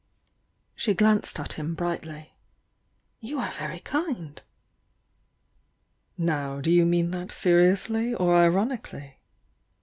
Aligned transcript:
She 0.73 0.95
glanced 0.95 1.39
at 1.39 1.53
him 1.53 1.75
brightly. 1.75 2.33
"You 3.19 3.37
are 3.37 3.51
very 3.51 3.77
kind!" 3.81 4.41
"Now 6.17 6.59
do 6.59 6.71
you 6.71 6.87
mean 6.87 7.11
that 7.11 7.31
seriously 7.31 8.15
or 8.15 8.35
ironically?" 8.35 9.19